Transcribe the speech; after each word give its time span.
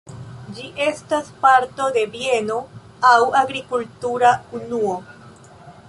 Ĝi 0.59 0.63
estas 0.85 1.27
parto 1.43 1.89
de 1.99 2.05
bieno 2.15 2.57
aŭ 3.11 3.15
agrikultura 3.43 4.33
unuo. 4.63 4.99